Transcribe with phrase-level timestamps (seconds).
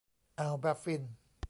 [0.39, 1.01] อ่าวแบฟฟิน